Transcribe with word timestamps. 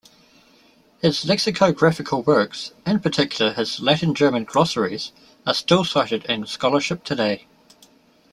His 1.03 1.23
lexicographical 1.25 2.23
works, 2.23 2.71
in 2.87 3.01
particular 3.01 3.53
his 3.53 3.79
Latin-German 3.79 4.45
glossaries 4.45 5.11
are 5.45 5.53
still 5.53 5.85
cited 5.85 6.25
in 6.25 6.47
scholarship 6.47 7.03
today. 7.03 7.45